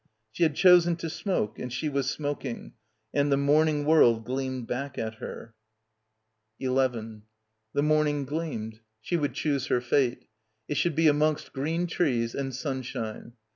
[0.31, 2.73] She had chosen to smoke and she was smoking,
[3.13, 5.53] and the morning world gleamed back at her....
[6.59, 7.21] 11
[7.73, 8.79] The morning gleamed.
[8.99, 10.25] She would choose her fate.
[10.67, 13.33] It should be amongst green trees and sun shine.